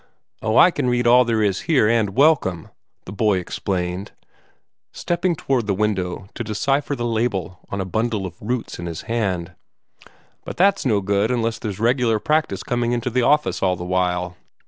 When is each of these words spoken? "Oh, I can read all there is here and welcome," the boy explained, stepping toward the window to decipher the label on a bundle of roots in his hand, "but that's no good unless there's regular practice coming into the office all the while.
"Oh, 0.41 0.57
I 0.57 0.71
can 0.71 0.89
read 0.89 1.05
all 1.05 1.23
there 1.23 1.43
is 1.43 1.59
here 1.69 1.87
and 1.87 2.15
welcome," 2.17 2.69
the 3.05 3.11
boy 3.11 3.37
explained, 3.37 4.13
stepping 4.91 5.35
toward 5.35 5.67
the 5.67 5.75
window 5.75 6.25
to 6.33 6.43
decipher 6.43 6.95
the 6.95 7.05
label 7.05 7.59
on 7.69 7.79
a 7.79 7.85
bundle 7.85 8.25
of 8.25 8.33
roots 8.41 8.79
in 8.79 8.87
his 8.87 9.01
hand, 9.03 9.51
"but 10.43 10.57
that's 10.57 10.87
no 10.87 11.01
good 11.01 11.29
unless 11.29 11.59
there's 11.59 11.79
regular 11.79 12.17
practice 12.17 12.63
coming 12.63 12.93
into 12.93 13.11
the 13.11 13.21
office 13.21 13.61
all 13.61 13.75
the 13.75 13.85
while. 13.85 14.35